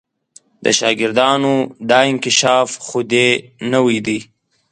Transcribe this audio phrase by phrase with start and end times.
[0.63, 1.53] د شاګردانو
[1.89, 3.27] دا انکشاف خو دې
[3.73, 4.19] نوی دی.